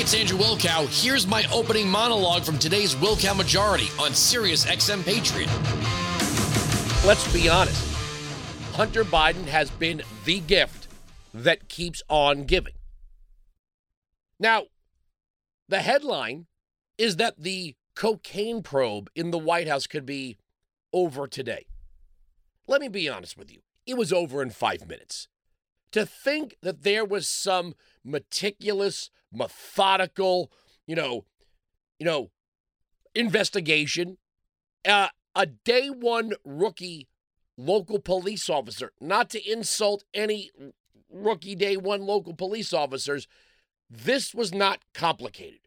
It's 0.00 0.14
Andrew 0.14 0.38
Wilkow. 0.38 0.88
Here's 1.04 1.26
my 1.26 1.44
opening 1.52 1.86
monologue 1.86 2.42
from 2.42 2.58
today's 2.58 2.94
Wilkow 2.94 3.36
Majority 3.36 3.88
on 4.00 4.14
Sirius 4.14 4.64
XM 4.64 5.04
Patriot. 5.04 5.50
Let's 7.06 7.30
be 7.30 7.50
honest. 7.50 7.86
Hunter 8.72 9.04
Biden 9.04 9.44
has 9.44 9.68
been 9.68 10.00
the 10.24 10.40
gift 10.40 10.88
that 11.34 11.68
keeps 11.68 12.02
on 12.08 12.44
giving. 12.44 12.72
Now, 14.38 14.68
the 15.68 15.80
headline 15.80 16.46
is 16.96 17.16
that 17.16 17.34
the 17.38 17.76
cocaine 17.94 18.62
probe 18.62 19.10
in 19.14 19.32
the 19.32 19.38
White 19.38 19.68
House 19.68 19.86
could 19.86 20.06
be 20.06 20.38
over 20.94 21.26
today. 21.26 21.66
Let 22.66 22.80
me 22.80 22.88
be 22.88 23.06
honest 23.06 23.36
with 23.36 23.52
you. 23.52 23.60
It 23.84 23.98
was 23.98 24.14
over 24.14 24.40
in 24.40 24.48
five 24.48 24.88
minutes. 24.88 25.28
To 25.92 26.06
think 26.06 26.56
that 26.62 26.84
there 26.84 27.04
was 27.04 27.28
some 27.28 27.74
meticulous, 28.04 29.10
methodical, 29.32 30.50
you 30.86 30.96
know, 30.96 31.24
you 31.98 32.06
know, 32.06 32.30
investigation, 33.14 34.18
uh, 34.88 35.08
a 35.34 35.46
day 35.46 35.88
one 35.88 36.32
rookie 36.44 37.08
local 37.56 37.98
police 37.98 38.48
officer, 38.48 38.92
not 39.00 39.30
to 39.30 39.50
insult 39.50 40.04
any 40.14 40.50
rookie 41.10 41.54
day 41.54 41.76
one 41.76 42.02
local 42.02 42.34
police 42.34 42.72
officers, 42.72 43.26
this 43.88 44.34
was 44.34 44.54
not 44.54 44.80
complicated. 44.94 45.60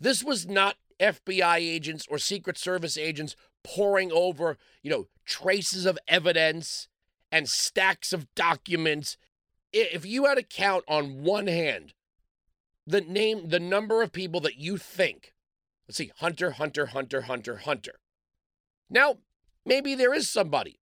This 0.00 0.22
was 0.22 0.46
not 0.46 0.76
FBI 1.00 1.56
agents 1.58 2.04
or 2.10 2.18
Secret 2.18 2.58
Service 2.58 2.96
agents 2.96 3.36
poring 3.64 4.10
over, 4.12 4.58
you 4.82 4.90
know, 4.90 5.06
traces 5.24 5.86
of 5.86 5.98
evidence 6.08 6.88
and 7.30 7.48
stacks 7.48 8.12
of 8.12 8.32
documents. 8.34 9.16
If 9.72 10.06
you 10.06 10.26
had 10.26 10.36
to 10.36 10.42
count 10.42 10.84
on 10.88 11.22
one 11.22 11.46
hand 11.46 11.94
the 12.86 13.00
name, 13.02 13.48
the 13.48 13.60
number 13.60 14.02
of 14.02 14.12
people 14.12 14.40
that 14.40 14.56
you 14.56 14.78
think, 14.78 15.34
let's 15.86 15.98
see, 15.98 16.10
Hunter, 16.16 16.52
Hunter, 16.52 16.86
Hunter, 16.86 17.22
Hunter, 17.22 17.56
Hunter. 17.58 18.00
Now, 18.88 19.18
maybe 19.66 19.94
there 19.94 20.14
is 20.14 20.28
somebody 20.28 20.80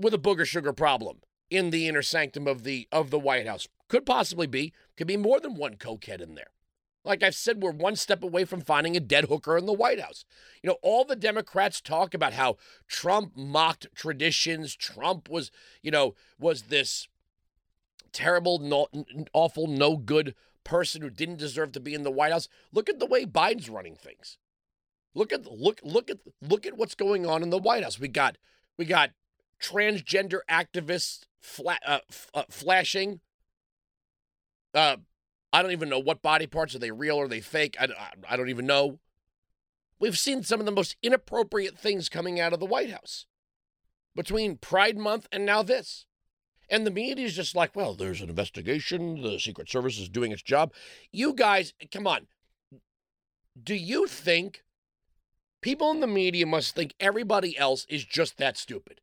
with 0.00 0.12
a 0.12 0.18
booger 0.18 0.44
sugar 0.44 0.72
problem 0.72 1.20
in 1.50 1.70
the 1.70 1.86
inner 1.86 2.02
sanctum 2.02 2.48
of 2.48 2.64
the 2.64 2.88
of 2.90 3.10
the 3.10 3.18
White 3.18 3.46
House. 3.46 3.68
Could 3.88 4.04
possibly 4.04 4.48
be. 4.48 4.72
Could 4.96 5.06
be 5.06 5.16
more 5.16 5.38
than 5.38 5.54
one 5.54 5.76
cokehead 5.76 6.20
in 6.20 6.34
there. 6.34 6.50
Like 7.04 7.22
I've 7.22 7.36
said, 7.36 7.62
we're 7.62 7.70
one 7.70 7.94
step 7.94 8.24
away 8.24 8.44
from 8.44 8.60
finding 8.60 8.96
a 8.96 9.00
dead 9.00 9.26
hooker 9.26 9.56
in 9.56 9.66
the 9.66 9.72
White 9.72 10.00
House. 10.00 10.24
You 10.60 10.70
know, 10.70 10.78
all 10.82 11.04
the 11.04 11.14
Democrats 11.14 11.80
talk 11.80 12.14
about 12.14 12.32
how 12.32 12.56
Trump 12.88 13.36
mocked 13.36 13.86
traditions. 13.94 14.74
Trump 14.74 15.28
was, 15.28 15.52
you 15.82 15.92
know, 15.92 16.16
was 16.36 16.62
this 16.62 17.06
terrible, 18.16 18.58
no, 18.58 18.88
awful, 19.32 19.66
no 19.66 19.96
good 19.96 20.34
person 20.64 21.02
who 21.02 21.10
didn't 21.10 21.36
deserve 21.36 21.72
to 21.72 21.80
be 21.80 21.94
in 21.94 22.02
the 22.02 22.10
White 22.10 22.32
House. 22.32 22.48
Look 22.72 22.88
at 22.88 22.98
the 22.98 23.06
way 23.06 23.24
Biden's 23.24 23.68
running 23.68 23.96
things. 23.96 24.38
Look 25.14 25.32
at 25.32 25.46
look 25.46 25.80
look 25.82 26.10
at 26.10 26.18
look 26.42 26.66
at 26.66 26.76
what's 26.76 26.94
going 26.94 27.24
on 27.26 27.42
in 27.42 27.50
the 27.50 27.58
White 27.58 27.82
House. 27.82 27.98
We 27.98 28.08
got 28.08 28.36
we 28.76 28.84
got 28.84 29.10
transgender 29.62 30.40
activists 30.50 31.24
fla- 31.40 31.78
uh, 31.86 32.00
f- 32.10 32.30
uh, 32.34 32.42
flashing 32.50 33.20
uh, 34.76 34.96
I 35.52 35.62
don't 35.62 35.72
even 35.72 35.88
know 35.88 35.98
what 35.98 36.22
body 36.22 36.46
parts 36.46 36.74
are 36.74 36.78
they 36.78 36.90
real 36.90 37.16
or 37.16 37.28
they 37.28 37.40
fake. 37.40 37.76
I, 37.80 37.88
I 38.28 38.36
don't 38.36 38.50
even 38.50 38.66
know. 38.66 38.98
We've 39.98 40.18
seen 40.18 40.42
some 40.42 40.60
of 40.60 40.66
the 40.66 40.72
most 40.72 40.96
inappropriate 41.02 41.78
things 41.78 42.10
coming 42.10 42.38
out 42.38 42.52
of 42.52 42.60
the 42.60 42.66
White 42.66 42.90
House 42.90 43.24
between 44.14 44.58
Pride 44.58 44.98
Month 44.98 45.26
and 45.32 45.46
now 45.46 45.62
this. 45.62 46.04
And 46.68 46.86
the 46.86 46.90
media 46.90 47.26
is 47.26 47.34
just 47.34 47.54
like, 47.54 47.76
well, 47.76 47.94
there's 47.94 48.20
an 48.20 48.28
investigation. 48.28 49.22
The 49.22 49.38
Secret 49.38 49.70
Service 49.70 49.98
is 49.98 50.08
doing 50.08 50.32
its 50.32 50.42
job. 50.42 50.72
You 51.12 51.32
guys, 51.32 51.72
come 51.92 52.06
on. 52.06 52.26
Do 53.62 53.74
you 53.74 54.06
think 54.06 54.64
people 55.60 55.90
in 55.90 56.00
the 56.00 56.06
media 56.06 56.46
must 56.46 56.74
think 56.74 56.94
everybody 56.98 57.56
else 57.56 57.86
is 57.88 58.04
just 58.04 58.36
that 58.38 58.56
stupid? 58.56 59.00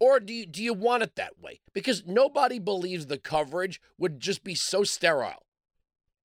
Or 0.00 0.20
do 0.20 0.32
you, 0.32 0.46
do 0.46 0.62
you 0.62 0.74
want 0.74 1.02
it 1.02 1.16
that 1.16 1.40
way? 1.40 1.60
Because 1.72 2.04
nobody 2.06 2.58
believes 2.58 3.06
the 3.06 3.18
coverage 3.18 3.80
would 3.98 4.20
just 4.20 4.44
be 4.44 4.54
so 4.54 4.84
sterile 4.84 5.46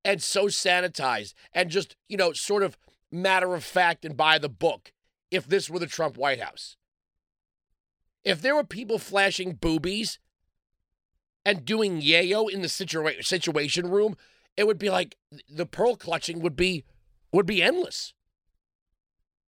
and 0.04 0.22
so 0.22 0.46
sanitized 0.46 1.34
and 1.54 1.70
just, 1.70 1.96
you 2.08 2.18
know, 2.18 2.34
sort 2.34 2.64
of 2.64 2.78
matter 3.12 3.56
of 3.56 3.64
fact 3.64 4.06
and 4.06 4.16
by 4.16 4.38
the 4.38 4.50
book 4.50 4.92
if 5.32 5.48
this 5.48 5.70
were 5.70 5.80
the 5.80 5.88
Trump 5.88 6.18
White 6.18 6.42
House. 6.42 6.78
If 8.24 8.42
there 8.42 8.56
were 8.56 8.64
people 8.64 9.00
flashing 9.00 9.54
boobies 9.54 10.20
and 11.46 11.66
doing 11.66 12.02
yayo 12.02 12.50
in 12.50 12.62
the 12.62 12.68
situa- 12.68 13.24
situation 13.24 13.90
room, 13.90 14.16
it 14.58 14.68
would 14.68 14.78
be 14.78 14.90
like 14.90 15.16
the 15.50 15.66
pearl 15.66 15.96
clutching 15.96 16.42
would 16.42 16.56
be 16.56 16.84
would 17.32 17.46
be 17.46 17.64
endless. 17.64 18.14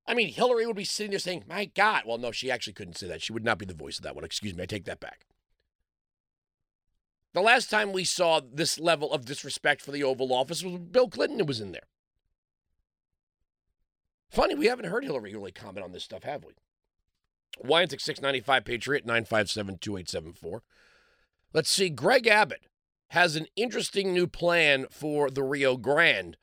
I 0.07 0.15
mean, 0.15 0.29
Hillary 0.29 0.67
would 0.67 0.77
be 0.77 0.85
sitting 0.85 1.11
there 1.11 1.19
saying, 1.19 1.45
My 1.49 1.67
God. 1.67 2.03
Well, 2.07 2.19
no, 2.19 2.33
she 2.33 2.51
actually 2.51 2.73
couldn't 2.73 2.99
say 2.99 3.07
that. 3.09 3.23
She 3.23 3.33
would 3.33 3.45
not 3.45 3.59
be 3.59 3.67
the 3.67 3.75
voice 3.75 3.99
of 3.99 4.03
that 4.05 4.15
one. 4.15 4.25
Excuse 4.25 4.55
me. 4.55 4.63
I 4.63 4.67
take 4.67 4.85
that 4.87 5.01
back. 5.01 5.27
The 7.33 7.41
last 7.41 7.71
time 7.71 7.93
we 7.93 8.05
saw 8.05 8.41
this 8.41 8.79
level 8.79 9.13
of 9.13 9.25
disrespect 9.25 9.83
for 9.83 9.93
the 9.93 10.03
Oval 10.03 10.33
Office 10.33 10.65
was 10.65 10.79
Bill 10.79 11.09
Clinton 11.09 11.39
who 11.39 11.45
was 11.45 11.61
in 11.61 11.73
there. 11.73 11.87
Funny, 14.31 14.55
we 14.55 14.67
haven't 14.67 14.87
heard 14.87 15.05
Hillary 15.05 15.35
really 15.35 15.53
comment 15.53 15.85
on 15.85 15.93
this 15.93 16.05
stuff, 16.05 16.25
have 16.25 16.45
we? 16.45 16.53
Wyantic 17.65 18.01
695 18.01 18.65
Patriot 18.65 19.07
957 19.07 19.79
2874. 19.79 20.63
Let's 21.53 21.71
see. 21.71 21.89
Greg 21.91 22.27
Abbott 22.27 22.63
has 23.09 23.37
an 23.37 23.47
interesting 23.57 24.13
new 24.13 24.27
plan 24.27 24.87
for 24.91 25.31
the 25.31 25.43
Rio 25.43 25.77
Grande. 25.77 26.37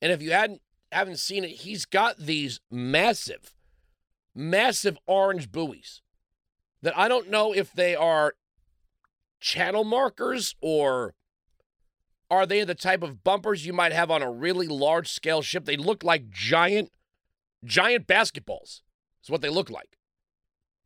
And 0.00 0.12
if 0.12 0.22
you 0.22 0.32
hadn't 0.32 0.62
haven't 0.92 1.18
seen 1.18 1.44
it, 1.44 1.50
he's 1.50 1.84
got 1.84 2.18
these 2.18 2.60
massive, 2.70 3.54
massive 4.34 4.98
orange 5.06 5.50
buoys 5.50 6.02
that 6.82 6.96
I 6.96 7.08
don't 7.08 7.30
know 7.30 7.52
if 7.52 7.72
they 7.72 7.96
are 7.96 8.34
channel 9.40 9.84
markers 9.84 10.54
or 10.60 11.14
are 12.30 12.46
they 12.46 12.64
the 12.64 12.74
type 12.74 13.02
of 13.02 13.24
bumpers 13.24 13.66
you 13.66 13.72
might 13.72 13.92
have 13.92 14.10
on 14.10 14.22
a 14.22 14.30
really 14.30 14.66
large 14.66 15.08
scale 15.08 15.42
ship? 15.42 15.64
They 15.64 15.76
look 15.76 16.02
like 16.02 16.30
giant, 16.30 16.90
giant 17.64 18.06
basketballs, 18.06 18.80
is 19.22 19.28
what 19.30 19.42
they 19.42 19.50
look 19.50 19.70
like. 19.70 19.98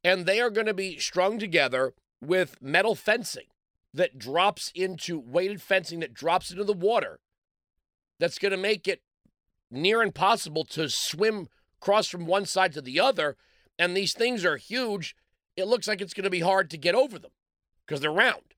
And 0.06 0.24
they 0.24 0.40
are 0.40 0.50
going 0.50 0.68
to 0.68 0.72
be 0.72 1.00
strung 1.00 1.36
together 1.36 1.92
with 2.20 2.62
metal 2.62 2.94
fencing 2.94 3.46
that 3.92 4.20
drops 4.20 4.70
into 4.72 5.18
weighted 5.18 5.60
fencing 5.60 5.98
that 5.98 6.14
drops 6.14 6.52
into 6.52 6.62
the 6.62 6.72
water 6.72 7.18
that's 8.20 8.38
going 8.38 8.52
to 8.52 8.56
make 8.56 8.86
it 8.86 9.02
near 9.68 10.02
impossible 10.02 10.64
to 10.66 10.88
swim 10.88 11.48
cross 11.80 12.06
from 12.06 12.24
one 12.24 12.46
side 12.46 12.72
to 12.74 12.80
the 12.80 13.00
other. 13.00 13.36
And 13.80 13.96
these 13.96 14.12
things 14.12 14.44
are 14.44 14.58
huge. 14.58 15.16
It 15.56 15.66
looks 15.66 15.88
like 15.88 16.00
it's 16.00 16.14
going 16.14 16.22
to 16.22 16.30
be 16.30 16.38
hard 16.38 16.70
to 16.70 16.78
get 16.78 16.94
over 16.94 17.18
them 17.18 17.32
because 17.84 18.00
they're 18.00 18.12
round. 18.12 18.54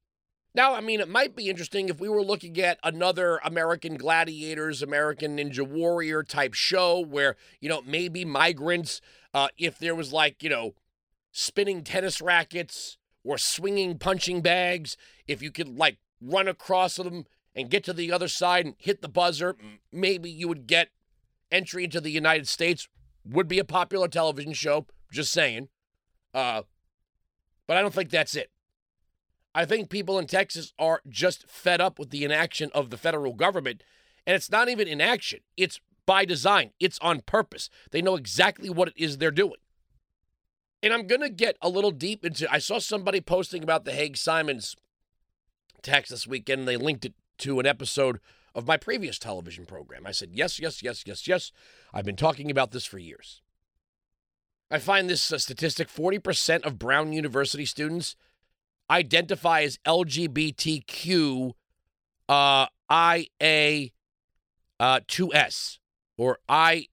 Now, 0.55 0.75
I 0.75 0.83
mean, 0.83 1.01
it 1.01 1.09
might 1.09 1.35
be 1.35 1.49
interesting 1.49 1.89
if 1.89 1.99
we 1.99 2.11
were 2.11 2.23
looking 2.23 2.61
at 2.61 2.79
another 2.85 3.41
American 3.43 3.97
Gladiators, 3.97 4.83
American 4.83 5.39
Ninja 5.39 5.67
Warrior 5.67 6.25
type 6.25 6.53
show 6.53 7.01
where, 7.01 7.37
you 7.59 7.71
know, 7.71 7.81
maybe 7.87 8.27
migrants, 8.27 9.01
uh, 9.33 9.49
if 9.57 9.79
there 9.79 9.95
was 9.95 10.13
like, 10.13 10.43
you 10.43 10.51
know, 10.51 10.75
spinning 11.33 11.85
tennis 11.85 12.21
rackets 12.21 12.97
or 13.25 13.39
swinging 13.39 13.99
punching 13.99 14.41
bags, 14.41 14.97
if 15.27 15.43
you 15.43 15.51
could 15.51 15.69
like 15.69 15.99
run 16.21 16.49
across 16.49 16.97
them 16.97 17.27
and 17.55 17.71
get 17.71 17.85
to 17.85 17.93
the 17.93 18.13
other 18.13 18.29
side 18.29 18.65
and 18.65 18.75
hit 18.79 19.03
the 19.03 19.09
buzzer, 19.09 19.57
maybe 19.93 20.31
you 20.31 20.49
would 20.49 20.67
get 20.67 20.89
entry 21.51 21.85
into 21.85 22.01
the 22.01 22.11
United 22.11 22.47
States 22.47 22.89
would 23.25 23.49
be 23.49 23.59
a 23.59 23.65
popular 23.65 24.09
television 24.09 24.53
show. 24.53 24.87
Just 25.11 25.33
saying. 25.33 25.69
Uh, 26.35 26.63
but 27.67 27.77
I 27.77 27.83
don't 27.83 27.95
think 27.95 28.11
that's 28.11 28.35
it. 28.35 28.51
I 29.55 29.65
think 29.65 29.89
people 29.89 30.19
in 30.19 30.27
Texas 30.27 30.73
are 30.79 31.01
just 31.09 31.49
fed 31.49 31.81
up 31.81 31.99
with 31.99 32.11
the 32.11 32.25
inaction 32.25 32.71
of 32.75 32.91
the 32.91 32.97
federal 32.97 33.33
government. 33.33 33.83
And 34.27 34.37
it's 34.37 34.51
not 34.51 34.69
even 34.69 34.87
inaction, 34.87 35.41
it's 35.57 35.81
by 36.05 36.25
design, 36.25 36.71
it's 36.79 36.99
on 37.01 37.23
purpose. 37.23 37.71
They 37.91 38.03
know 38.03 38.17
exactly 38.17 38.71
what 38.71 38.89
it 38.89 38.95
is 38.97 39.19
they're 39.19 39.31
doing. 39.31 39.61
And 40.83 40.93
I'm 40.93 41.07
going 41.07 41.21
to 41.21 41.29
get 41.29 41.57
a 41.61 41.69
little 41.69 41.91
deep 41.91 42.25
into 42.25 42.51
I 42.53 42.59
saw 42.59 42.79
somebody 42.79 43.21
posting 43.21 43.63
about 43.63 43.85
the 43.85 43.93
Hague 43.93 44.17
Simons 44.17 44.77
text 45.83 46.11
this 46.11 46.27
weekend, 46.27 46.61
and 46.61 46.69
they 46.69 46.77
linked 46.77 47.05
it 47.05 47.15
to 47.39 47.61
an 47.61 47.67
episode 47.67 48.21
of 48.55 48.67
my 48.67 48.77
previous 48.77 49.19
television 49.19 49.67
program. 49.67 50.07
I 50.07 50.13
said, 50.13 50.31
yes, 50.33 50.59
yes, 50.59 50.83
yes, 50.83 51.05
yes, 51.07 51.27
yes. 51.27 51.53
I've 51.93 52.05
been 52.05 52.17
talking 52.17 52.51
about 52.51 52.71
this 52.71 52.85
for 52.85 52.99
years. 52.99 53.43
I 54.71 54.79
find 54.79 55.09
this 55.09 55.33
uh, 55.33 55.39
statistic 55.39 55.89
40% 55.89 56.63
of 56.63 56.79
Brown 56.79 57.13
University 57.13 57.65
students 57.65 58.17
identify 58.91 59.63
as 59.63 59.79
LGBTQ 59.87 61.53
uh, 62.29 62.67
IA 62.91 63.89
uh, 64.81 65.01
2S 65.09 65.79
or 66.17 66.39
I 66.49 66.87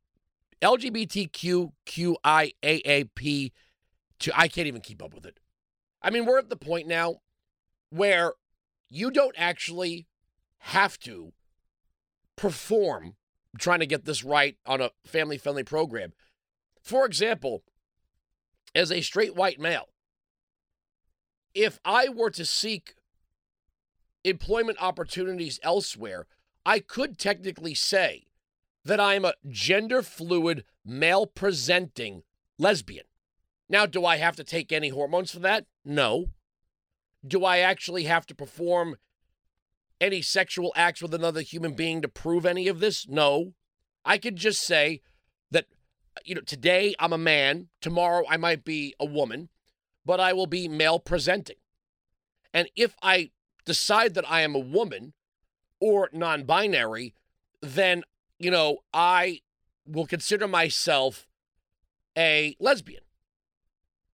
LGBTQ 0.61 1.71
QIAAP 1.85 3.51
to 4.19 4.31
I 4.37 4.47
can't 4.47 4.67
even 4.67 4.81
keep 4.81 5.03
up 5.03 5.13
with 5.13 5.25
it. 5.25 5.39
I 6.01 6.09
mean, 6.09 6.25
we're 6.25 6.39
at 6.39 6.49
the 6.49 6.55
point 6.55 6.87
now 6.87 7.21
where 7.89 8.33
you 8.89 9.11
don't 9.11 9.35
actually 9.37 10.07
have 10.59 10.99
to 10.99 11.33
perform 12.35 13.15
trying 13.57 13.79
to 13.79 13.85
get 13.85 14.05
this 14.05 14.23
right 14.23 14.57
on 14.65 14.81
a 14.81 14.91
family 15.05 15.37
friendly 15.37 15.63
program. 15.63 16.13
For 16.81 17.05
example, 17.05 17.63
as 18.73 18.91
a 18.91 19.01
straight 19.01 19.35
white 19.35 19.59
male, 19.59 19.89
if 21.53 21.79
I 21.85 22.09
were 22.09 22.31
to 22.31 22.45
seek 22.45 22.95
employment 24.23 24.77
opportunities 24.81 25.59
elsewhere, 25.63 26.27
I 26.65 26.79
could 26.79 27.17
technically 27.17 27.73
say 27.73 28.25
that 28.83 28.99
I'm 28.99 29.25
a 29.25 29.35
gender 29.49 30.01
fluid, 30.01 30.65
male 30.83 31.25
presenting 31.25 32.23
lesbian. 32.59 33.05
Now, 33.67 33.85
do 33.85 34.05
I 34.05 34.17
have 34.17 34.35
to 34.35 34.43
take 34.43 34.71
any 34.71 34.89
hormones 34.89 35.31
for 35.31 35.39
that? 35.39 35.65
No. 35.83 36.27
Do 37.25 37.43
I 37.43 37.59
actually 37.59 38.03
have 38.03 38.25
to 38.27 38.35
perform 38.35 38.97
any 39.99 40.21
sexual 40.21 40.71
acts 40.75 41.01
with 41.01 41.13
another 41.13 41.41
human 41.41 41.73
being 41.73 42.01
to 42.01 42.07
prove 42.07 42.45
any 42.45 42.67
of 42.67 42.79
this? 42.79 43.07
No. 43.07 43.53
I 44.03 44.17
could 44.17 44.35
just 44.35 44.61
say 44.61 45.01
that, 45.49 45.65
you 46.23 46.35
know, 46.35 46.41
today 46.41 46.93
I'm 46.99 47.13
a 47.13 47.17
man, 47.17 47.69
tomorrow 47.81 48.23
I 48.29 48.37
might 48.37 48.63
be 48.63 48.93
a 48.99 49.05
woman, 49.05 49.49
but 50.05 50.19
I 50.19 50.33
will 50.33 50.47
be 50.47 50.67
male 50.67 50.99
presenting. 50.99 51.57
And 52.53 52.69
if 52.75 52.95
I 53.01 53.31
decide 53.65 54.13
that 54.13 54.29
I 54.29 54.41
am 54.41 54.53
a 54.53 54.59
woman 54.59 55.13
or 55.79 56.09
non 56.13 56.43
binary, 56.43 57.15
then, 57.61 58.03
you 58.37 58.51
know, 58.51 58.77
I 58.93 59.41
will 59.87 60.05
consider 60.05 60.47
myself 60.47 61.27
a 62.17 62.55
lesbian, 62.59 63.03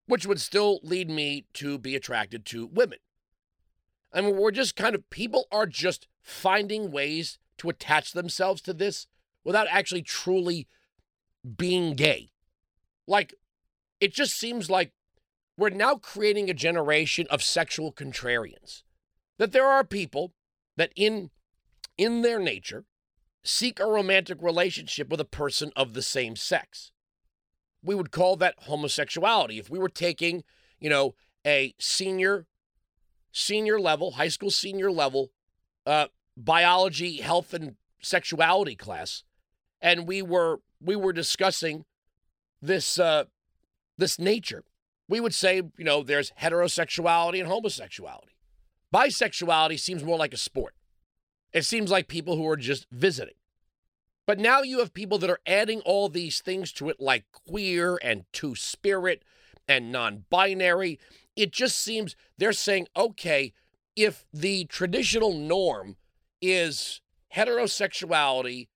which 0.08 0.26
would 0.26 0.42
still 0.42 0.80
lead 0.84 1.10
me 1.10 1.46
to 1.54 1.78
be 1.78 1.96
attracted 1.96 2.46
to 2.46 2.66
women. 2.66 3.00
I 4.14 4.22
mean, 4.22 4.36
we're 4.36 4.52
just 4.52 4.76
kind 4.76 4.96
of, 4.96 5.10
people 5.10 5.48
are 5.52 5.66
just 5.66 6.08
finding 6.22 6.92
ways 6.92 7.40
to 7.58 7.70
attach 7.70 8.12
themselves 8.12 8.62
to 8.64 8.74
this 8.74 9.08
without 9.44 9.68
actually 9.70 10.02
truly 10.02 10.68
being 11.58 11.96
gay. 11.96 12.32
Like, 13.08 13.34
it 14.00 14.14
just 14.14 14.38
seems 14.38 14.70
like 14.70 14.92
we're 15.58 15.70
now 15.70 15.96
creating 15.96 16.50
a 16.50 16.56
generation 16.56 17.28
of 17.30 17.44
sexual 17.44 17.92
contrarians. 17.94 18.84
That 19.38 19.52
there 19.52 19.68
are 19.68 19.84
people 19.84 20.34
that, 20.78 20.92
in, 20.96 21.32
in 21.98 22.22
their 22.22 22.40
nature, 22.40 22.86
seek 23.44 23.80
a 23.80 23.86
romantic 23.86 24.42
relationship 24.42 25.10
with 25.10 25.20
a 25.20 25.26
person 25.26 25.72
of 25.76 25.94
the 25.94 26.02
same 26.02 26.36
sex. 26.36 26.92
We 27.84 27.96
would 27.96 28.12
call 28.12 28.36
that 28.38 28.56
homosexuality. 28.60 29.58
If 29.60 29.70
we 29.70 29.80
were 29.80 29.90
taking, 29.90 30.44
you 30.80 30.90
know, 30.90 31.16
a 31.46 31.74
senior 31.80 32.46
senior 33.32 33.80
level, 33.80 34.12
high 34.12 34.28
school 34.28 34.52
senior 34.52 34.92
level 34.92 35.32
uh, 35.86 36.08
biology, 36.38 37.18
health, 37.18 37.54
and 37.54 37.76
sexuality 38.02 38.76
class, 38.76 39.24
and 39.82 40.08
we 40.08 40.22
were 40.22 40.62
we 40.80 40.96
were 40.96 41.14
discussing 41.14 41.86
this 42.62 43.00
uh, 43.00 43.26
this 43.98 44.20
nature. 44.20 44.64
We 45.08 45.20
would 45.20 45.34
say, 45.34 45.58
you 45.58 45.84
know, 45.84 46.04
there's 46.04 46.32
heterosexuality 46.40 47.40
and 47.40 47.48
homosexuality. 47.48 48.36
Bisexuality 48.94 49.80
seems 49.80 50.04
more 50.04 50.18
like 50.18 50.34
a 50.34 50.38
sport. 50.38 50.74
It 51.54 51.66
seems 51.66 51.92
like 51.92 52.08
people 52.08 52.38
who 52.38 52.48
are 52.48 52.58
just 52.58 52.88
visiting. 52.92 53.34
But 54.32 54.40
now 54.40 54.62
you 54.62 54.80
have 54.80 54.94
people 54.94 55.18
that 55.18 55.30
are 55.30 55.42
adding 55.46 55.82
all 55.82 56.08
these 56.08 56.40
things 56.40 56.72
to 56.74 56.88
it, 56.88 57.02
like 57.02 57.26
queer 57.34 58.00
and 58.02 58.24
two 58.32 58.56
spirit 58.56 59.26
and 59.68 59.92
non 59.92 60.24
binary 60.30 61.02
it 61.36 61.52
just 61.52 61.78
seems 61.78 62.16
they're 62.38 62.54
saying, 62.54 62.88
okay, 62.96 63.52
if 63.94 64.24
the 64.34 64.64
traditional 64.64 65.34
norm 65.34 65.98
is 66.42 67.02
heterosexuality 67.36 68.70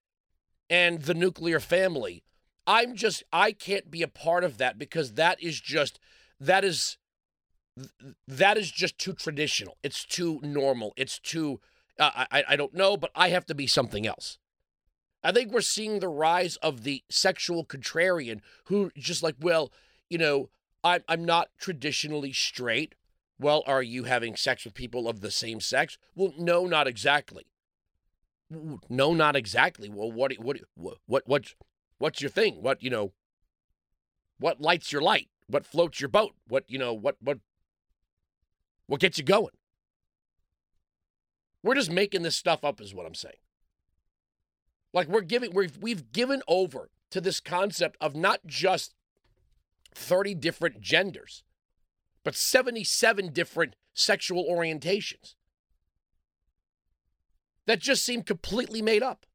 and 0.70 1.04
the 1.04 1.14
nuclear 1.14 1.62
family, 1.62 2.26
I'm 2.68 2.94
just, 2.94 3.24
I 3.32 3.54
can't 3.54 3.90
be 3.90 4.02
a 4.02 4.10
part 4.10 4.44
of 4.44 4.58
that 4.58 4.78
because 4.78 5.14
that 5.14 5.42
is 5.42 5.62
just, 5.62 6.02
that 6.38 6.66
is, 6.66 6.98
that 8.28 8.58
is 8.58 8.72
just 8.72 8.98
too 8.98 9.14
traditional. 9.14 9.78
It's 9.84 10.04
too 10.04 10.42
normal. 10.44 10.92
It's 10.98 11.18
too, 11.18 11.62
uh, 11.98 12.26
I, 12.30 12.44
I 12.50 12.56
don't 12.58 12.74
know, 12.74 12.98
but 12.98 13.12
I 13.16 13.30
have 13.30 13.46
to 13.46 13.56
be 13.56 13.68
something 13.68 14.06
else. 14.06 14.38
I 15.26 15.32
think 15.32 15.52
we're 15.52 15.62
seeing 15.62 16.00
the 16.00 16.08
rise 16.08 16.56
of 16.58 16.84
the 16.84 17.04
sexual 17.10 17.66
contrarian 17.66 18.42
who 18.66 18.92
just 18.96 19.24
like, 19.24 19.36
well, 19.42 19.72
you 20.08 20.20
know, 20.20 20.50
I'm, 20.84 21.04
I'm 21.08 21.26
not 21.26 21.50
traditionally 21.58 22.32
straight. 22.32 22.94
Well, 23.40 23.64
are 23.66 23.82
you 23.82 24.04
having 24.04 24.36
sex 24.36 24.64
with 24.64 24.76
people 24.76 25.10
of 25.10 25.22
the 25.22 25.32
same 25.32 25.60
sex? 25.60 25.98
Well, 26.16 26.32
no, 26.38 26.68
not 26.68 26.88
exactly. 26.88 27.48
No, 28.88 29.16
not 29.16 29.36
exactly. 29.36 29.90
Well, 29.90 30.12
what 30.12 30.34
what 30.34 30.60
what 30.76 31.24
what 31.26 31.56
what's 31.98 32.22
your 32.22 32.30
thing? 32.30 32.62
What 32.62 32.84
you 32.84 32.92
know? 32.92 33.12
What 34.38 34.62
lights 34.62 34.92
your 34.92 35.02
light? 35.02 35.30
What 35.48 35.66
floats 35.66 36.00
your 36.00 36.10
boat? 36.10 36.36
What 36.48 36.66
you 36.68 36.78
know? 36.78 36.94
What 36.94 37.18
what 37.20 37.40
what 38.86 39.02
gets 39.02 39.18
you 39.18 39.24
going? 39.24 39.56
We're 41.64 41.74
just 41.74 41.92
making 41.92 42.22
this 42.22 42.36
stuff 42.36 42.64
up, 42.64 42.80
is 42.80 42.94
what 42.94 43.08
I'm 43.08 43.16
saying. 43.16 43.36
Like 44.96 45.10
we're 45.10 45.22
giving 45.22 45.54
we've 45.54 45.78
we've 45.78 46.14
given 46.14 46.42
over 46.48 46.90
to 47.12 47.20
this 47.20 47.42
concept 47.42 47.98
of 48.00 48.16
not 48.16 48.48
just 48.48 48.96
30 49.94 50.34
different 50.36 50.80
genders, 50.80 51.44
but 52.24 52.34
77 52.34 53.34
different 53.34 53.76
sexual 53.94 54.46
orientations 54.50 55.36
that 57.66 57.80
just 57.80 58.06
seem 58.06 58.24
completely 58.24 58.82
made 58.82 59.04
up. 59.04 59.26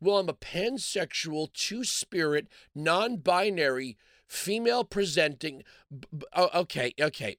Well, 0.00 0.18
I'm 0.18 0.28
a 0.28 0.34
pansexual, 0.34 1.52
two 1.52 1.84
spirit, 1.84 2.48
non 2.74 3.18
binary, 3.18 3.96
female 4.26 4.82
presenting. 4.82 5.62
B- 5.96 6.26
okay, 6.34 6.92
okay. 7.00 7.36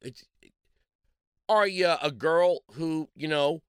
Are 1.50 1.68
you 1.68 1.94
a 2.02 2.10
girl 2.10 2.60
who, 2.72 3.10
you 3.18 3.28
know, 3.28 3.64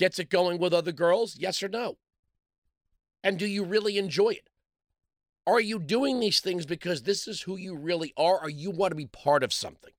gets 0.00 0.18
it 0.18 0.30
going 0.30 0.58
with 0.58 0.72
other 0.72 0.92
girls? 0.92 1.36
Yes 1.38 1.62
or 1.62 1.68
no? 1.68 1.98
And 3.22 3.38
do 3.38 3.46
you 3.46 3.62
really 3.62 3.98
enjoy 3.98 4.30
it? 4.30 4.48
Are 5.46 5.60
you 5.60 5.78
doing 5.78 6.20
these 6.20 6.40
things 6.40 6.64
because 6.64 7.02
this 7.02 7.28
is 7.28 7.42
who 7.42 7.58
you 7.58 7.76
really 7.76 8.14
are 8.16 8.42
or 8.42 8.48
you 8.48 8.70
want 8.70 8.92
to 8.92 8.96
be 8.96 9.06
part 9.06 9.42
of 9.42 9.52
something? 9.52 9.92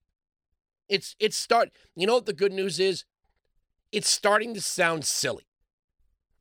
It's 0.89 1.15
it's 1.19 1.37
start 1.37 1.69
you 1.95 2.07
know 2.07 2.15
what 2.15 2.25
the 2.25 2.33
good 2.33 2.51
news 2.51 2.79
is? 2.79 3.05
It's 3.91 4.09
starting 4.09 4.55
to 4.55 4.61
sound 4.61 5.05
silly. 5.05 5.45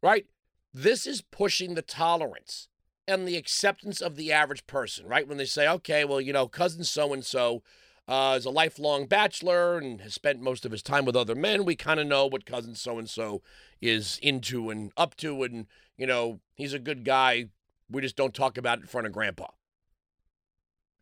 Right? 0.02 0.24
This 0.72 1.06
is 1.06 1.20
pushing 1.20 1.74
the 1.74 1.82
tolerance 1.82 2.68
and 3.06 3.28
the 3.28 3.36
acceptance 3.36 4.00
of 4.00 4.16
the 4.16 4.32
average 4.32 4.66
person, 4.66 5.06
right? 5.06 5.28
When 5.28 5.36
they 5.36 5.44
say, 5.44 5.68
okay, 5.68 6.06
well, 6.06 6.20
you 6.20 6.32
know, 6.32 6.48
cousin 6.48 6.84
so 6.84 7.12
and 7.12 7.24
so 7.24 7.62
Uh, 8.08 8.34
is 8.36 8.44
a 8.44 8.50
lifelong 8.50 9.06
bachelor 9.06 9.78
and 9.78 10.00
has 10.00 10.14
spent 10.14 10.40
most 10.40 10.66
of 10.66 10.72
his 10.72 10.82
time 10.82 11.04
with 11.04 11.14
other 11.14 11.36
men, 11.36 11.64
we 11.64 11.76
kind 11.76 12.00
of 12.00 12.06
know 12.08 12.26
what 12.26 12.44
cousin 12.44 12.74
so 12.74 12.98
and 12.98 13.08
so 13.08 13.40
is 13.80 14.18
into 14.20 14.68
and 14.68 14.90
up 14.96 15.16
to. 15.16 15.44
And, 15.44 15.66
you 15.96 16.08
know, 16.08 16.40
he's 16.54 16.72
a 16.72 16.80
good 16.80 17.04
guy, 17.04 17.50
we 17.88 18.02
just 18.02 18.16
don't 18.16 18.34
talk 18.34 18.58
about 18.58 18.78
it 18.78 18.82
in 18.82 18.86
front 18.88 19.06
of 19.06 19.12
grandpa. 19.12 19.46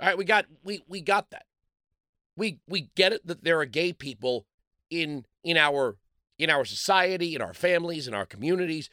All 0.01 0.07
right, 0.07 0.19
we 0.19 0.25
got 0.25 0.47
we 0.63 0.83
we 0.87 1.01
got 1.01 1.31
that. 1.31 1.47
We 2.37 2.61
we 2.69 2.91
get 2.95 3.13
it 3.13 3.27
that 3.27 3.43
there 3.43 3.59
are 3.59 3.65
gay 3.65 3.93
people 3.93 4.47
in 4.91 5.25
in 5.43 5.57
our 5.57 5.97
in 6.39 6.51
our 6.51 6.65
society, 6.65 7.35
in 7.35 7.43
our 7.43 7.55
families, 7.55 8.07
in 8.07 8.15
our 8.15 8.27
communities. 8.27 8.89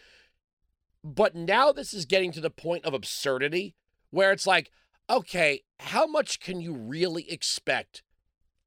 But 1.03 1.35
now 1.35 1.71
this 1.71 1.93
is 1.93 2.05
getting 2.05 2.31
to 2.31 2.41
the 2.41 2.49
point 2.49 2.85
of 2.85 2.93
absurdity 2.93 3.75
where 4.09 4.31
it's 4.31 4.47
like, 4.47 4.71
okay, 5.09 5.63
how 5.79 6.05
much 6.05 6.39
can 6.39 6.61
you 6.61 6.73
really 6.73 7.29
expect 7.31 8.03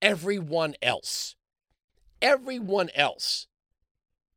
everyone 0.00 0.74
else? 0.82 1.36
Everyone 2.20 2.90
else 2.94 3.46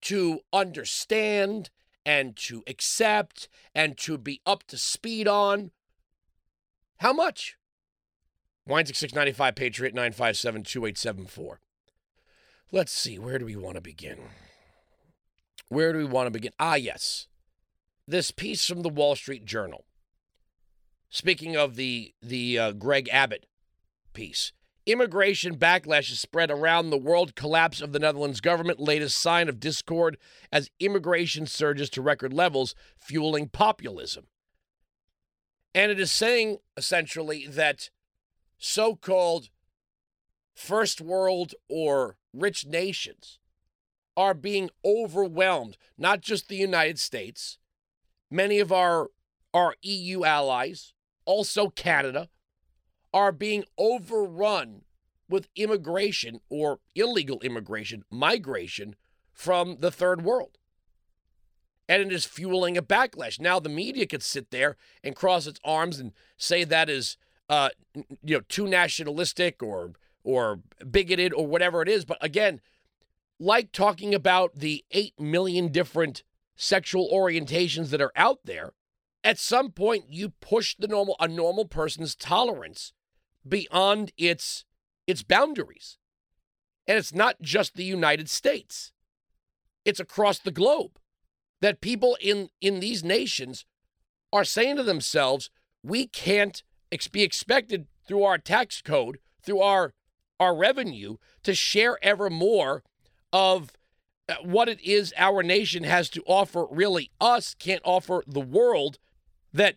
to 0.02 0.42
understand 0.52 1.70
and 2.06 2.36
to 2.36 2.64
accept 2.68 3.48
and 3.76 3.98
to 3.98 4.18
be 4.18 4.42
up 4.46 4.64
to 4.68 4.78
speed 4.78 5.28
on. 5.28 5.72
How 6.98 7.14
much? 7.14 7.58
Weinzig 8.68 8.96
695 8.96 9.56
Patriot 9.56 9.94
957 9.94 10.64
2874. 10.64 11.60
Let's 12.72 12.92
see, 12.92 13.20
where 13.20 13.38
do 13.38 13.46
we 13.46 13.56
want 13.56 13.76
to 13.76 13.82
begin? 13.82 14.18
Where 15.68 15.92
do 15.92 16.00
we 16.00 16.06
want 16.06 16.28
to 16.28 16.32
begin? 16.32 16.54
Ah, 16.60 16.76
yes. 16.76 17.28
This 18.08 18.32
piece 18.32 18.66
from 18.66 18.82
the 18.82 18.90
Wall 18.90 19.16
Street 19.16 19.46
Journal. 19.46 19.86
Speaking 21.12 21.56
of 21.56 21.76
the 21.76 22.14
the 22.22 22.58
uh, 22.58 22.72
Greg 22.72 23.08
Abbott 23.12 23.46
piece, 24.14 24.54
Immigration 24.88 25.58
backlash 25.58 26.12
is 26.12 26.20
spread 26.20 26.50
around 26.50 26.90
the 26.90 26.98
world. 26.98 27.36
Collapse 27.36 27.82
of 27.82 27.92
the 27.92 28.00
Netherlands 28.00 28.42
government, 28.42 28.80
latest 28.80 29.18
sign 29.18 29.48
of 29.48 29.60
discord 29.60 30.18
as 30.52 30.72
immigration 30.80 31.46
surges 31.46 31.90
to 31.92 32.02
record 32.02 32.34
levels, 32.34 32.74
fueling 32.98 33.48
populism. 33.48 34.26
And 35.76 35.92
it 35.92 36.00
is 36.00 36.12
saying 36.12 36.58
essentially 36.76 37.46
that 37.48 37.92
so 38.58 38.96
called 38.96 39.50
first 40.56 41.00
world 41.00 41.54
or 41.70 42.18
rich 42.34 42.66
nations 42.66 43.38
are 44.18 44.34
being 44.34 44.70
overwhelmed, 44.84 45.78
not 45.98 46.22
just 46.22 46.48
the 46.48 46.56
United 46.56 47.00
States, 47.00 47.60
many 48.32 48.60
of 48.60 48.72
our, 48.72 49.10
our 49.54 49.76
EU 49.84 50.26
allies, 50.26 50.94
also 51.32 51.70
Canada, 51.70 52.28
are 53.14 53.32
being 53.32 53.64
overrun 53.78 54.82
with 55.30 55.48
immigration 55.56 56.42
or 56.50 56.80
illegal 56.94 57.40
immigration, 57.40 58.04
migration 58.12 58.98
from 59.32 59.78
the 59.80 59.92
third 59.92 60.24
world. 60.24 60.58
And 61.88 62.02
it 62.02 62.12
is 62.12 62.26
fueling 62.26 62.78
a 62.78 62.82
backlash. 62.82 63.40
Now 63.40 63.62
the 63.62 63.70
media 63.70 64.06
could 64.06 64.24
sit 64.24 64.52
there 64.52 64.76
and 65.04 65.16
cross 65.16 65.48
its 65.48 65.60
arms 65.64 66.00
and 66.00 66.12
say 66.38 66.66
that 66.66 66.90
is 66.90 67.16
uh, 67.50 67.70
you 67.96 68.36
know 68.36 68.42
too 68.50 68.68
nationalistic 68.68 69.64
or 69.64 69.94
or 70.24 70.60
bigoted 70.90 71.34
or 71.34 71.48
whatever 71.48 71.82
it 71.82 71.88
is. 71.88 72.04
But 72.04 72.18
again, 72.22 72.60
like 73.40 73.72
talking 73.72 74.14
about 74.14 74.56
the 74.56 74.84
8 74.92 75.20
million 75.20 75.70
different 75.70 76.24
sexual 76.56 77.10
orientations 77.12 77.90
that 77.90 78.02
are 78.02 78.12
out 78.16 78.40
there, 78.44 78.74
at 79.24 79.40
some 79.40 79.72
point 79.72 80.06
you 80.10 80.30
push 80.30 80.76
the 80.78 80.88
normal 80.88 81.16
a 81.20 81.28
normal 81.28 81.66
person's 81.66 82.16
tolerance 82.16 82.94
beyond 83.48 84.12
its 84.18 84.66
its 85.08 85.24
boundaries. 85.24 85.98
And 86.88 86.98
it's 86.98 87.14
not 87.14 87.42
just 87.42 87.76
the 87.76 87.84
United 87.84 88.30
States. 88.30 88.92
It's 89.86 90.00
across 90.00 90.40
the 90.40 90.52
globe 90.52 91.00
that 91.62 91.82
people 91.82 92.18
in 92.22 92.50
in 92.60 92.80
these 92.80 93.04
nations 93.04 93.66
are 94.34 94.44
saying 94.44 94.78
to 94.78 94.84
themselves, 94.84 95.50
we 95.84 96.08
can't 96.08 96.64
ex- 96.92 97.08
be 97.08 97.24
expected 97.24 97.88
through 98.08 98.24
our 98.24 98.38
tax 98.38 98.82
code, 98.82 99.20
through 99.44 99.60
our 99.60 99.94
our 100.40 100.56
revenue 100.56 101.18
to 101.44 101.54
share 101.54 101.98
ever 102.02 102.30
more 102.30 102.84
of 103.32 103.72
uh, 104.28 104.36
what 104.44 104.68
it 104.68 104.82
is 104.82 105.14
our 105.16 105.44
nation 105.44 105.84
has 105.84 106.10
to 106.10 106.24
offer, 106.26 106.66
really, 106.72 107.12
us 107.22 107.54
can't 107.54 107.82
offer 107.86 108.24
the 108.28 108.42
world, 108.42 108.98
that 109.54 109.76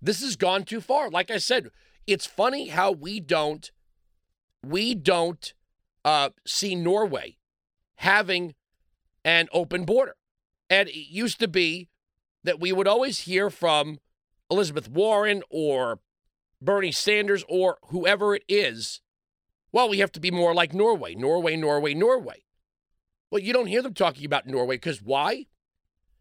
this 0.00 0.22
has 0.22 0.36
gone 0.36 0.64
too 0.64 0.80
far. 0.80 1.10
Like 1.10 1.30
I 1.30 1.38
said, 1.38 1.70
it's 2.06 2.26
funny 2.26 2.68
how 2.68 2.92
we 2.92 3.20
don't 3.20 3.70
we 4.64 4.94
don't 4.94 5.54
uh, 6.04 6.30
see 6.46 6.74
Norway 6.74 7.36
having 7.96 8.54
an 9.24 9.48
open 9.52 9.84
border. 9.84 10.16
And 10.70 10.88
it 10.88 11.10
used 11.10 11.38
to 11.40 11.48
be 11.48 11.88
that 12.44 12.60
we 12.60 12.72
would 12.72 12.88
always 12.88 13.20
hear 13.20 13.50
from 13.50 13.98
Elizabeth 14.50 14.88
Warren 14.88 15.42
or 15.50 16.00
Bernie 16.60 16.92
Sanders 16.92 17.44
or 17.48 17.78
whoever 17.88 18.34
it 18.34 18.42
is, 18.48 19.00
well, 19.70 19.88
we 19.88 19.98
have 19.98 20.12
to 20.12 20.20
be 20.20 20.30
more 20.30 20.54
like 20.54 20.74
Norway, 20.74 21.14
Norway, 21.14 21.56
Norway, 21.56 21.94
Norway. 21.94 22.44
Well, 23.30 23.42
you 23.42 23.52
don't 23.52 23.66
hear 23.66 23.82
them 23.82 23.94
talking 23.94 24.24
about 24.24 24.46
Norway 24.46 24.76
because 24.76 25.02
why? 25.02 25.46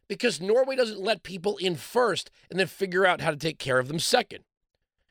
Because 0.07 0.39
Norway 0.39 0.75
doesn't 0.75 1.01
let 1.01 1.23
people 1.23 1.57
in 1.57 1.75
first 1.75 2.31
and 2.49 2.59
then 2.59 2.67
figure 2.67 3.05
out 3.05 3.21
how 3.21 3.31
to 3.31 3.37
take 3.37 3.59
care 3.59 3.79
of 3.79 3.87
them 3.87 3.99
second. 3.99 4.43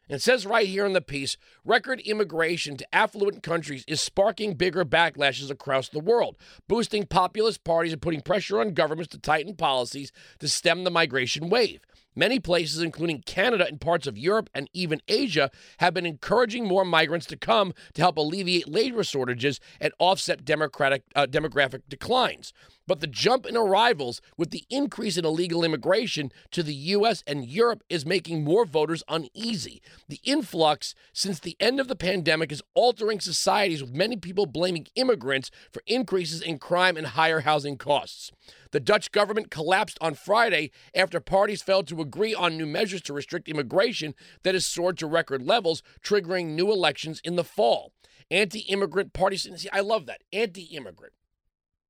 And 0.09 0.17
it 0.17 0.23
says 0.23 0.47
right 0.47 0.69
here 0.69 0.87
in 0.87 0.93
the 0.93 1.01
piece 1.01 1.37
record 1.65 2.01
immigration 2.01 2.77
to 2.77 2.95
affluent 2.95 3.43
countries 3.43 3.85
is 3.89 4.01
sparking 4.01 4.55
bigger 4.55 4.85
backlashes 4.85 5.51
across 5.51 5.89
the 5.89 5.99
world, 5.99 6.37
boosting 6.69 7.07
populist 7.07 7.65
parties 7.65 7.93
and 7.93 8.01
putting 8.01 8.21
pressure 8.21 8.61
on 8.61 8.73
governments 8.73 9.11
to 9.13 9.19
tighten 9.19 9.57
policies 9.57 10.13
to 10.39 10.49
stem 10.49 10.85
the 10.85 10.91
migration 10.91 11.49
wave. 11.49 11.81
Many 12.19 12.41
places, 12.41 12.81
including 12.81 13.21
Canada 13.21 13.67
and 13.69 13.79
parts 13.79 14.07
of 14.07 14.17
Europe 14.17 14.49
and 14.55 14.71
even 14.73 15.03
Asia, 15.07 15.51
have 15.79 15.93
been 15.93 16.07
encouraging 16.07 16.67
more 16.67 16.85
migrants 16.85 17.27
to 17.27 17.37
come 17.37 17.75
to 17.93 18.01
help 18.01 18.17
alleviate 18.17 18.67
labor 18.67 19.05
shortages 19.05 19.61
and 19.81 19.93
offset 19.99 20.43
democratic, 20.43 21.03
uh, 21.15 21.27
demographic 21.27 21.83
declines. 21.91 22.55
But 22.87 23.01
the 23.01 23.07
jump 23.07 23.47
in 23.47 23.57
arrivals 23.57 24.23
with 24.37 24.51
the 24.51 24.65
increase 24.71 25.17
in 25.17 25.25
illegal 25.25 25.65
immigration 25.65 26.31
to 26.53 26.63
the 26.63 26.75
U.S. 26.75 27.23
and 27.27 27.45
Europe 27.45 27.83
is 27.91 28.07
making 28.07 28.45
more 28.45 28.65
voters 28.65 29.03
uneasy. 29.09 29.83
The 30.09 30.21
influx 30.23 30.95
since 31.13 31.41
the 31.41 31.57
end 31.59 31.81
of 31.81 31.89
the 31.89 31.97
pandemic 31.97 32.53
is 32.53 32.63
altering 32.75 33.21
societies, 33.21 33.83
with 33.83 33.93
many 33.93 34.17
people 34.17 34.47
blaming 34.47 34.87
immigrants 34.95 35.51
for 35.73 35.83
increases 35.87 36.41
in 36.41 36.59
crime 36.59 36.97
and 36.97 37.09
higher 37.09 37.41
housing 37.41 37.77
costs. 37.77 38.31
The 38.71 38.81
Dutch 38.81 39.11
government 39.11 39.51
collapsed 39.51 39.99
on 40.01 40.15
Friday 40.15 40.71
after 40.95 41.19
parties 41.19 41.63
failed 41.63 41.89
to 41.89 42.01
agree 42.07 42.35
on 42.35 42.57
new 42.57 42.67
measures 42.67 43.03
to 43.03 43.13
restrict 43.13 43.49
immigration 43.49 44.15
that 44.45 44.55
has 44.55 44.65
soared 44.65 44.97
to 44.99 45.07
record 45.07 45.43
levels, 45.43 45.83
triggering 46.03 46.55
new 46.55 46.71
elections 46.73 47.21
in 47.25 47.37
the 47.37 47.45
fall. 47.45 47.93
Anti 48.31 48.61
immigrant 48.61 49.13
parties, 49.13 49.49
see, 49.57 49.69
I 49.73 49.81
love 49.81 50.07
that. 50.07 50.23
Anti 50.33 50.65
immigrant. 50.77 51.13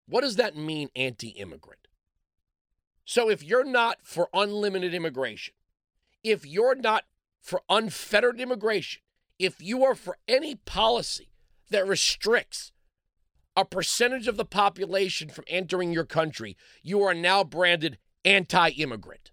What 0.06 0.22
does 0.22 0.36
that 0.36 0.56
mean, 0.56 0.88
anti 0.96 1.28
immigrant? 1.30 1.88
So 3.04 3.30
if 3.30 3.42
you're 3.42 3.64
not 3.64 3.98
for 4.02 4.28
unlimited 4.32 4.94
immigration, 4.94 5.54
if 6.24 6.46
you're 6.46 6.74
not 6.74 7.04
for 7.40 7.62
unfettered 7.68 8.40
immigration, 8.40 9.02
if 9.38 9.60
you 9.60 9.84
are 9.84 9.94
for 9.94 10.18
any 10.26 10.54
policy 10.54 11.30
that 11.70 11.86
restricts 11.86 12.72
a 13.56 13.64
percentage 13.64 14.26
of 14.28 14.36
the 14.36 14.44
population 14.44 15.28
from 15.28 15.44
entering 15.48 15.92
your 15.92 16.04
country, 16.04 16.56
you 16.82 17.02
are 17.02 17.14
now 17.14 17.44
branded 17.44 17.98
anti 18.24 18.70
immigrant. 18.70 19.30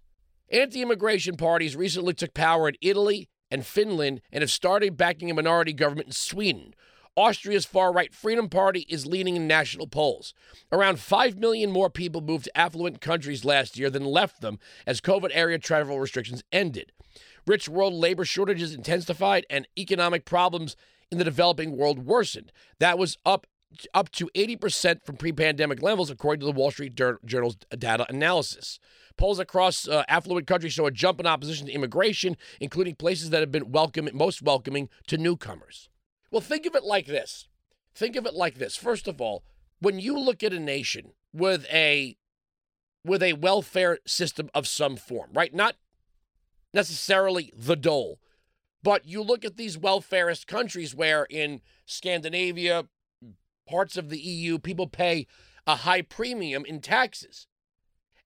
Anti 0.54 0.82
immigration 0.82 1.36
parties 1.36 1.74
recently 1.74 2.14
took 2.14 2.32
power 2.32 2.68
in 2.68 2.76
Italy 2.80 3.28
and 3.50 3.66
Finland 3.66 4.20
and 4.30 4.40
have 4.40 4.52
started 4.52 4.96
backing 4.96 5.28
a 5.28 5.34
minority 5.34 5.72
government 5.72 6.06
in 6.06 6.12
Sweden, 6.12 6.74
Austria's 7.16 7.64
far 7.64 7.92
right 7.92 8.14
Freedom 8.14 8.48
Party 8.48 8.86
is 8.88 9.04
leading 9.04 9.34
in 9.34 9.48
national 9.48 9.88
polls. 9.88 10.32
Around 10.70 11.00
5 11.00 11.38
million 11.38 11.72
more 11.72 11.90
people 11.90 12.20
moved 12.20 12.44
to 12.44 12.56
affluent 12.56 13.00
countries 13.00 13.44
last 13.44 13.76
year 13.76 13.90
than 13.90 14.04
left 14.04 14.42
them 14.42 14.60
as 14.86 15.00
COVID 15.00 15.30
area 15.32 15.58
travel 15.58 15.98
restrictions 15.98 16.44
ended. 16.52 16.92
Rich 17.48 17.68
world 17.68 17.94
labor 17.94 18.24
shortages 18.24 18.72
intensified 18.72 19.46
and 19.50 19.66
economic 19.76 20.24
problems 20.24 20.76
in 21.10 21.18
the 21.18 21.24
developing 21.24 21.76
world 21.76 22.06
worsened. 22.06 22.52
That 22.78 22.96
was 22.96 23.18
up 23.26 23.48
up 23.92 24.10
to 24.12 24.30
80% 24.34 25.04
from 25.04 25.16
pre-pandemic 25.16 25.82
levels 25.82 26.10
according 26.10 26.40
to 26.40 26.46
the 26.46 26.52
Wall 26.52 26.70
Street 26.70 26.94
Journal's 26.94 27.56
data 27.78 28.06
analysis. 28.08 28.78
Polls 29.16 29.38
across 29.38 29.86
uh, 29.86 30.02
affluent 30.08 30.46
countries 30.46 30.72
show 30.72 30.86
a 30.86 30.90
jump 30.90 31.20
in 31.20 31.26
opposition 31.26 31.66
to 31.66 31.72
immigration, 31.72 32.36
including 32.60 32.96
places 32.96 33.30
that 33.30 33.40
have 33.40 33.52
been 33.52 33.70
welcome, 33.70 34.08
most 34.12 34.42
welcoming 34.42 34.88
to 35.06 35.16
newcomers. 35.16 35.88
Well, 36.30 36.40
think 36.40 36.66
of 36.66 36.74
it 36.74 36.84
like 36.84 37.06
this. 37.06 37.46
Think 37.94 38.16
of 38.16 38.26
it 38.26 38.34
like 38.34 38.56
this. 38.56 38.76
First 38.76 39.06
of 39.06 39.20
all, 39.20 39.44
when 39.80 40.00
you 40.00 40.18
look 40.18 40.42
at 40.42 40.52
a 40.52 40.58
nation 40.58 41.12
with 41.32 41.66
a 41.72 42.16
with 43.04 43.22
a 43.22 43.34
welfare 43.34 43.98
system 44.06 44.48
of 44.54 44.66
some 44.66 44.96
form, 44.96 45.30
right? 45.34 45.52
Not 45.54 45.76
necessarily 46.72 47.52
the 47.54 47.76
dole, 47.76 48.18
but 48.82 49.06
you 49.06 49.22
look 49.22 49.44
at 49.44 49.56
these 49.56 49.76
welfarist 49.76 50.46
countries 50.46 50.94
where 50.94 51.26
in 51.30 51.60
Scandinavia, 51.86 52.84
parts 53.66 53.96
of 53.96 54.08
the 54.08 54.18
EU, 54.18 54.58
people 54.58 54.86
pay 54.86 55.26
a 55.66 55.76
high 55.76 56.02
premium 56.02 56.64
in 56.64 56.80
taxes. 56.80 57.46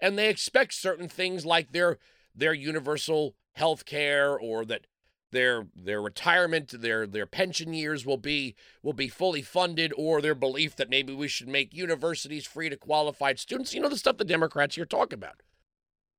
And 0.01 0.17
they 0.17 0.29
expect 0.29 0.75
certain 0.75 1.09
things 1.09 1.45
like 1.45 1.73
their 1.73 1.99
their 2.35 2.55
universal 2.55 3.35
health 3.55 3.85
care 3.85 4.39
or 4.39 4.65
that 4.65 4.87
their 5.31 5.67
their 5.75 6.01
retirement, 6.01 6.81
their 6.81 7.07
their 7.07 7.27
pension 7.27 7.75
years 7.75 8.07
will 8.07 8.17
be 8.17 8.55
will 8.83 8.93
be 8.93 9.09
fully 9.09 9.43
funded, 9.43 9.93
or 9.97 10.21
their 10.21 10.35
belief 10.35 10.77
that 10.77 10.89
maybe 10.89 11.13
we 11.13 11.29
should 11.29 11.49
make 11.49 11.75
universities 11.75 12.47
free 12.47 12.69
to 12.69 12.77
qualified 12.77 13.39
students. 13.39 13.75
You 13.75 13.81
know 13.81 13.89
the 13.89 13.97
stuff 13.99 14.17
the 14.19 14.25
Democrats 14.25 14.77
here 14.77 14.87
talk 14.87 15.13
about. 15.13 15.43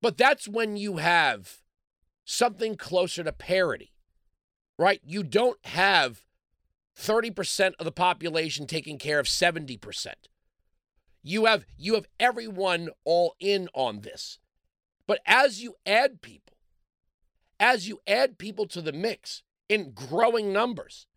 But 0.02 0.18
that's 0.18 0.48
when 0.48 0.78
you 0.78 0.98
have 0.98 1.62
something 2.24 2.76
closer 2.76 3.24
to 3.24 3.32
parity, 3.32 3.94
right? 4.78 5.02
You 5.04 5.24
don't 5.24 5.58
have 5.66 6.24
30% 7.00 7.74
of 7.80 7.86
the 7.86 7.92
population 7.92 8.68
taking 8.68 8.98
care 8.98 9.20
of 9.20 9.26
70%. 9.26 10.08
You 11.22 11.46
have 11.46 11.66
you 11.78 11.96
have 11.96 12.08
everyone 12.20 12.90
all 13.04 13.36
in 13.40 13.70
on 13.74 14.02
this. 14.02 14.40
But 15.08 15.20
as 15.26 15.62
you 15.62 15.76
add 15.86 16.22
people 16.22 16.50
as 17.60 17.88
you 17.88 18.00
add 18.08 18.38
people 18.38 18.66
to 18.68 18.82
the 18.82 18.94
mix 18.94 19.44
in 19.68 19.92
growing 19.92 20.54
numbers 20.54 21.08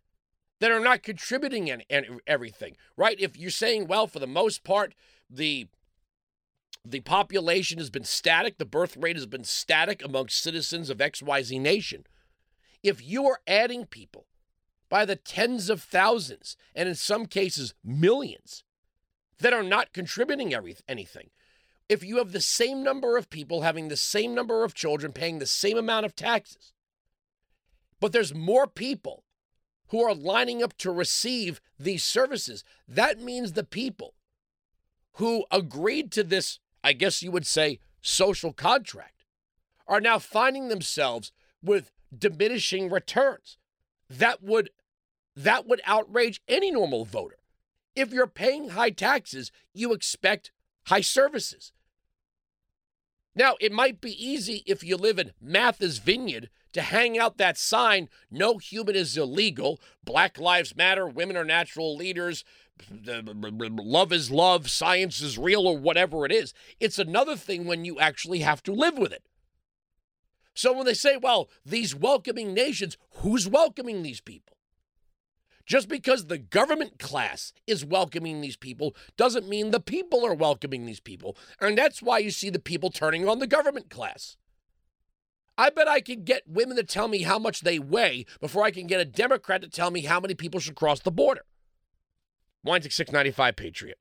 that 0.60 0.70
are 0.70 0.80
not 0.80 1.02
contributing 1.02 1.68
in, 1.68 1.82
in 1.88 2.20
everything, 2.26 2.76
right? 2.96 3.16
If 3.20 3.36
you're 3.36 3.50
saying, 3.50 3.86
well, 3.86 4.06
for 4.06 4.18
the 4.18 4.26
most 4.26 4.64
part, 4.64 4.94
the 5.30 5.68
the 6.84 7.00
population 7.00 7.78
has 7.78 7.90
been 7.90 8.02
static, 8.02 8.58
the 8.58 8.64
birth 8.64 8.96
rate 8.96 9.14
has 9.14 9.26
been 9.26 9.44
static 9.44 10.04
amongst 10.04 10.42
citizens 10.42 10.90
of 10.90 10.98
XYZ 10.98 11.60
nation. 11.60 12.04
If 12.82 13.06
you 13.06 13.24
are 13.26 13.38
adding 13.46 13.86
people 13.86 14.26
by 14.92 15.06
the 15.06 15.16
tens 15.16 15.70
of 15.70 15.82
thousands, 15.82 16.54
and 16.74 16.86
in 16.86 16.94
some 16.94 17.24
cases, 17.24 17.72
millions, 17.82 18.62
that 19.38 19.54
are 19.54 19.62
not 19.62 19.94
contributing 19.94 20.52
every, 20.52 20.76
anything, 20.86 21.30
if 21.88 22.04
you 22.04 22.18
have 22.18 22.32
the 22.32 22.42
same 22.42 22.82
number 22.82 23.16
of 23.16 23.30
people 23.30 23.62
having 23.62 23.88
the 23.88 23.96
same 23.96 24.34
number 24.34 24.64
of 24.64 24.74
children 24.74 25.10
paying 25.10 25.38
the 25.38 25.46
same 25.46 25.78
amount 25.78 26.04
of 26.04 26.14
taxes, 26.14 26.74
but 28.00 28.12
there's 28.12 28.34
more 28.34 28.66
people 28.66 29.24
who 29.86 30.02
are 30.02 30.14
lining 30.14 30.62
up 30.62 30.76
to 30.76 30.90
receive 30.90 31.62
these 31.78 32.04
services, 32.04 32.62
that 32.86 33.18
means 33.18 33.52
the 33.52 33.64
people 33.64 34.12
who 35.12 35.46
agreed 35.50 36.12
to 36.12 36.22
this, 36.22 36.58
I 36.84 36.92
guess 36.92 37.22
you 37.22 37.30
would 37.30 37.46
say, 37.46 37.78
social 38.02 38.52
contract, 38.52 39.24
are 39.88 40.02
now 40.02 40.18
finding 40.18 40.68
themselves 40.68 41.32
with 41.62 41.90
diminishing 42.14 42.90
returns. 42.90 43.56
That 44.10 44.42
would 44.42 44.68
that 45.36 45.66
would 45.66 45.80
outrage 45.84 46.42
any 46.48 46.70
normal 46.70 47.04
voter. 47.04 47.38
If 47.94 48.12
you're 48.12 48.26
paying 48.26 48.70
high 48.70 48.90
taxes, 48.90 49.50
you 49.74 49.92
expect 49.92 50.50
high 50.86 51.00
services. 51.00 51.72
Now, 53.34 53.54
it 53.60 53.72
might 53.72 54.00
be 54.00 54.12
easy 54.12 54.62
if 54.66 54.84
you 54.84 54.96
live 54.96 55.18
in 55.18 55.32
Martha's 55.40 55.98
Vineyard 55.98 56.50
to 56.72 56.82
hang 56.82 57.18
out 57.18 57.38
that 57.38 57.56
sign 57.56 58.08
no 58.30 58.58
human 58.58 58.94
is 58.94 59.16
illegal, 59.16 59.80
Black 60.04 60.38
Lives 60.38 60.76
Matter, 60.76 61.06
women 61.06 61.36
are 61.36 61.44
natural 61.44 61.96
leaders, 61.96 62.44
love 62.90 64.12
is 64.12 64.30
love, 64.30 64.70
science 64.70 65.20
is 65.20 65.38
real, 65.38 65.66
or 65.66 65.78
whatever 65.78 66.26
it 66.26 66.32
is. 66.32 66.52
It's 66.80 66.98
another 66.98 67.36
thing 67.36 67.66
when 67.66 67.84
you 67.84 67.98
actually 67.98 68.40
have 68.40 68.62
to 68.64 68.72
live 68.72 68.98
with 68.98 69.12
it. 69.12 69.24
So 70.54 70.72
when 70.74 70.84
they 70.84 70.94
say, 70.94 71.16
well, 71.16 71.48
these 71.64 71.94
welcoming 71.94 72.52
nations, 72.52 72.98
who's 73.16 73.48
welcoming 73.48 74.02
these 74.02 74.20
people? 74.20 74.56
Just 75.66 75.88
because 75.88 76.26
the 76.26 76.38
government 76.38 76.98
class 76.98 77.52
is 77.66 77.84
welcoming 77.84 78.40
these 78.40 78.56
people 78.56 78.96
doesn't 79.16 79.48
mean 79.48 79.70
the 79.70 79.80
people 79.80 80.26
are 80.26 80.34
welcoming 80.34 80.86
these 80.86 81.00
people. 81.00 81.36
And 81.60 81.78
that's 81.78 82.02
why 82.02 82.18
you 82.18 82.30
see 82.30 82.50
the 82.50 82.58
people 82.58 82.90
turning 82.90 83.28
on 83.28 83.38
the 83.38 83.46
government 83.46 83.88
class. 83.88 84.36
I 85.56 85.70
bet 85.70 85.86
I 85.86 86.00
can 86.00 86.24
get 86.24 86.48
women 86.48 86.76
to 86.76 86.82
tell 86.82 87.08
me 87.08 87.22
how 87.22 87.38
much 87.38 87.60
they 87.60 87.78
weigh 87.78 88.24
before 88.40 88.64
I 88.64 88.70
can 88.70 88.86
get 88.86 89.00
a 89.00 89.04
Democrat 89.04 89.62
to 89.62 89.68
tell 89.68 89.90
me 89.90 90.00
how 90.00 90.18
many 90.18 90.34
people 90.34 90.60
should 90.60 90.74
cross 90.74 91.00
the 91.00 91.10
border. 91.10 91.44
Weinzig 92.64 92.92
695 92.92 93.56
Patriot. 93.56 93.98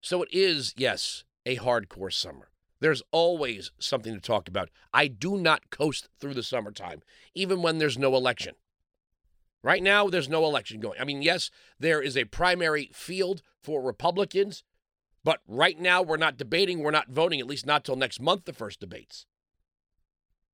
So 0.00 0.22
it 0.22 0.28
is, 0.32 0.74
yes, 0.76 1.24
a 1.46 1.56
hardcore 1.56 2.12
summer. 2.12 2.50
There's 2.80 3.02
always 3.12 3.70
something 3.78 4.12
to 4.12 4.20
talk 4.20 4.48
about. 4.48 4.68
I 4.92 5.08
do 5.08 5.38
not 5.38 5.70
coast 5.70 6.08
through 6.20 6.34
the 6.34 6.42
summertime, 6.42 7.02
even 7.34 7.62
when 7.62 7.78
there's 7.78 7.96
no 7.96 8.14
election. 8.14 8.56
Right 9.64 9.82
now, 9.82 10.08
there's 10.08 10.28
no 10.28 10.44
election 10.44 10.78
going. 10.78 11.00
I 11.00 11.04
mean, 11.04 11.22
yes, 11.22 11.50
there 11.80 12.02
is 12.02 12.18
a 12.18 12.26
primary 12.26 12.90
field 12.92 13.40
for 13.62 13.80
Republicans, 13.80 14.62
but 15.24 15.40
right 15.48 15.80
now 15.80 16.02
we're 16.02 16.18
not 16.18 16.36
debating, 16.36 16.80
we're 16.80 16.90
not 16.90 17.08
voting, 17.08 17.40
at 17.40 17.46
least 17.46 17.64
not 17.64 17.82
till 17.82 17.96
next 17.96 18.20
month, 18.20 18.44
the 18.44 18.52
first 18.52 18.78
debates. 18.78 19.24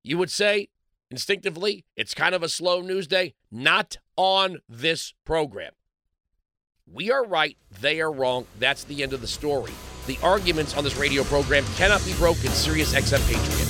You 0.04 0.16
would 0.18 0.30
say 0.30 0.68
instinctively, 1.10 1.84
it's 1.96 2.14
kind 2.14 2.36
of 2.36 2.44
a 2.44 2.48
slow 2.48 2.82
news 2.82 3.08
day. 3.08 3.34
Not 3.50 3.96
on 4.16 4.58
this 4.68 5.12
program. 5.24 5.72
We 6.86 7.10
are 7.10 7.26
right, 7.26 7.56
they 7.80 8.00
are 8.00 8.12
wrong. 8.12 8.46
That's 8.60 8.84
the 8.84 9.02
end 9.02 9.12
of 9.12 9.22
the 9.22 9.26
story. 9.26 9.72
The 10.06 10.18
arguments 10.22 10.76
on 10.76 10.84
this 10.84 10.96
radio 10.96 11.24
program 11.24 11.64
cannot 11.74 12.04
be 12.04 12.14
broken. 12.14 12.50
Sirius 12.50 12.94
XM 12.94 13.26
Patriot. 13.28 13.69